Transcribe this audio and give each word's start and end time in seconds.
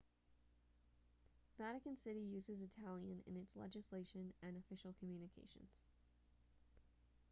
vatican 1.59 1.95
city 1.95 2.21
uses 2.21 2.59
italian 2.59 3.21
in 3.27 3.37
its 3.37 3.55
legislation 3.55 4.33
and 4.41 4.57
official 4.57 4.95
communications 4.99 5.85